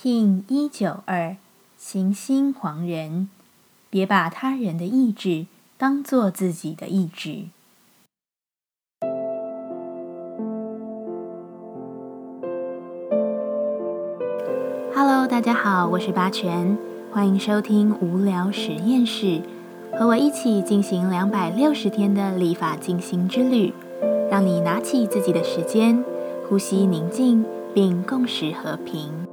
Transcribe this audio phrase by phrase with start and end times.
[0.00, 1.36] King 一九二，
[1.76, 3.28] 行星黄人，
[3.90, 7.46] 别把他人的意志当做自己的意志。
[14.94, 16.78] Hello，大家好，我是八全，
[17.10, 19.42] 欢迎收听无聊实验室，
[19.98, 23.74] 和我一起进行两百六十天的立法进行之旅，
[24.30, 26.04] 让你拿起自己的时间，
[26.48, 27.44] 呼吸宁静，
[27.74, 29.27] 并共识和平。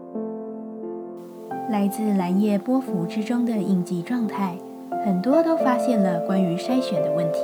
[1.68, 4.56] 来自蓝叶波幅之中的应激状态，
[5.04, 7.42] 很多都发现了关于筛选的问题。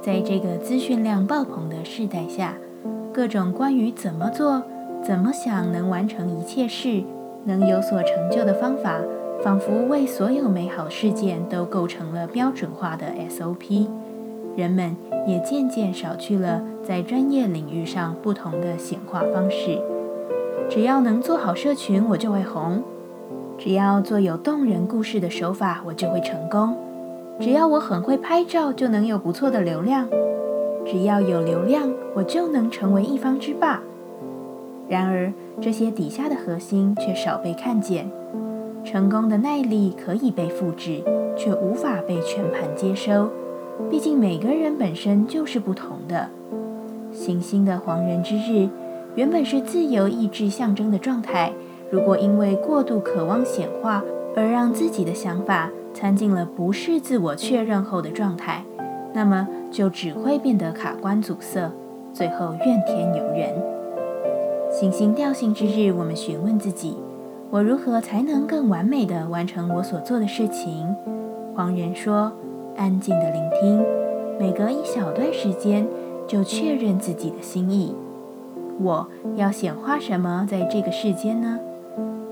[0.00, 2.54] 在这个资讯量爆棚的时代下，
[3.12, 4.62] 各种关于怎么做、
[5.02, 7.02] 怎么想能完成一切事、
[7.44, 8.98] 能有所成就的方法，
[9.42, 13.86] 仿佛为所有美好事件都构成了标准化的 SOP。
[14.56, 19.78] 人们也渐渐少去了在专业领域上不同的显化方式。
[20.70, 22.82] 只要能做好社群，我就会红。
[23.56, 26.74] 只要做有动人故事的手法，我就会成功；
[27.40, 30.06] 只要我很会拍照，就能有不错的流量；
[30.84, 33.80] 只要有流量，我就能成为一方之霸。
[34.88, 38.10] 然而，这些底下的核心却少被看见。
[38.84, 41.02] 成功的耐力可以被复制，
[41.36, 43.30] 却无法被全盘接收。
[43.88, 46.28] 毕竟，每个人本身就是不同的。
[47.10, 48.68] 行星的黄人之日，
[49.14, 51.52] 原本是自由意志象征的状态。
[51.90, 54.02] 如果因为过度渴望显化
[54.34, 58.64] 而让自己的想法掺进了不是自我确认后的状态，
[59.12, 61.70] 那么就只会变得卡关阻塞，
[62.12, 63.54] 最后怨天尤人。
[64.70, 66.96] 行星调性之日，我们询问自己：
[67.50, 70.96] 我如何才能更完美的完成我所做的事情？
[71.54, 72.32] 黄人说：
[72.76, 73.84] 安静的聆听，
[74.40, 75.86] 每隔一小段时间
[76.26, 77.94] 就确认自己的心意。
[78.80, 81.60] 我要显化什么在这个世间呢？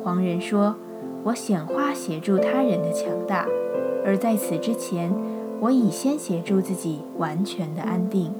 [0.03, 0.75] 黄人说
[1.23, 3.47] ：“我显化协助他人的强大，
[4.05, 5.15] 而在此之前，
[5.61, 8.35] 我已先协助自己完全的安定。”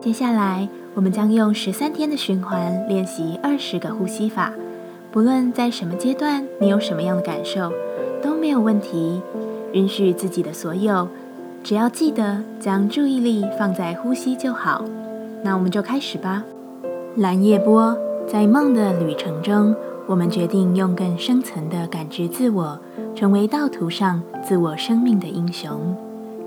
[0.00, 4.54] 接下来，我们将用十三天的循环练习二十个呼吸法。
[5.12, 7.70] 不论在什么阶段，你有什么样的感受，
[8.22, 9.20] 都没有问题。
[9.72, 11.06] 允许自己的所有。
[11.62, 14.84] 只要记得将注意力放在呼吸就好，
[15.42, 16.42] 那我们就开始吧。
[17.16, 19.74] 蓝夜波在梦的旅程中，
[20.06, 22.78] 我们决定用更深层的感知自我，
[23.14, 25.94] 成为道途上自我生命的英雄。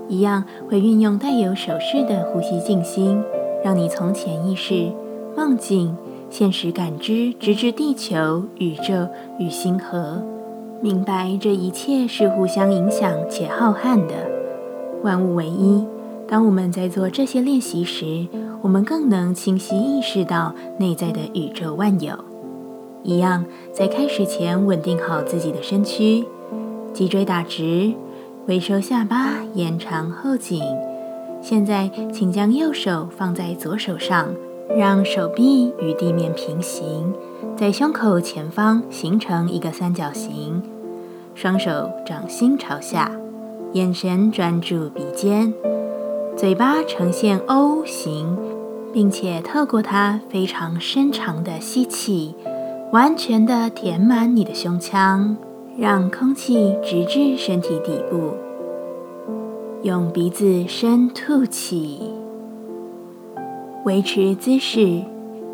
[0.08, 3.22] 一样会运用带有手势的呼吸静心，
[3.64, 4.92] 让你从潜意识、
[5.36, 5.96] 梦境、
[6.28, 9.08] 现实感知，直至地球、宇宙
[9.38, 10.22] 与星河，
[10.82, 14.33] 明白这一切是互相影响且浩瀚的。
[15.04, 15.86] 万物为一。
[16.26, 18.26] 当我们在做这些练习时，
[18.62, 22.12] 我们更能清晰意识到内在的宇宙万有。
[23.02, 26.24] 一样，在开始前稳定好自己的身躯，
[26.94, 27.92] 脊椎打直，
[28.46, 30.62] 微收下巴，延长后颈。
[31.42, 34.28] 现在，请将右手放在左手上，
[34.74, 37.12] 让手臂与地面平行，
[37.54, 40.62] 在胸口前方形成一个三角形，
[41.34, 43.23] 双手掌心朝下。
[43.74, 45.52] 眼神专注鼻尖，
[46.36, 48.38] 嘴巴呈现 O 型，
[48.92, 52.36] 并且透过它非常深长的吸气，
[52.92, 55.36] 完全的填满你的胸腔，
[55.76, 58.34] 让空气直至身体底部。
[59.82, 62.12] 用鼻子深吐气，
[63.84, 65.02] 维持姿势，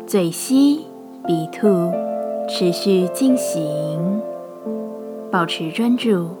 [0.05, 0.85] 嘴吸
[1.25, 1.91] 鼻吐，
[2.47, 4.21] 持续进行，
[5.31, 6.40] 保持专注。